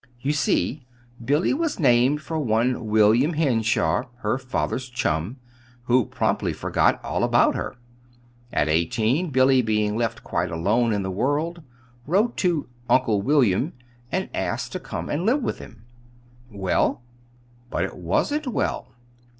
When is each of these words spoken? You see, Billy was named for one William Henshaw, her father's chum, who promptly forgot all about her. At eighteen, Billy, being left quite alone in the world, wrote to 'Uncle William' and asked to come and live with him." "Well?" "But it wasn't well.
You 0.19 0.33
see, 0.33 0.83
Billy 1.23 1.53
was 1.53 1.79
named 1.79 2.23
for 2.23 2.39
one 2.39 2.87
William 2.87 3.33
Henshaw, 3.33 4.05
her 4.21 4.39
father's 4.39 4.89
chum, 4.89 5.37
who 5.83 6.07
promptly 6.07 6.53
forgot 6.53 6.99
all 7.05 7.23
about 7.23 7.53
her. 7.53 7.75
At 8.51 8.67
eighteen, 8.67 9.29
Billy, 9.29 9.61
being 9.61 9.95
left 9.95 10.23
quite 10.23 10.49
alone 10.49 10.91
in 10.91 11.03
the 11.03 11.11
world, 11.11 11.61
wrote 12.07 12.35
to 12.37 12.67
'Uncle 12.89 13.21
William' 13.21 13.73
and 14.11 14.27
asked 14.33 14.71
to 14.71 14.79
come 14.79 15.07
and 15.07 15.23
live 15.23 15.43
with 15.43 15.59
him." 15.59 15.83
"Well?" 16.49 17.03
"But 17.69 17.83
it 17.83 17.95
wasn't 17.95 18.47
well. 18.47 18.95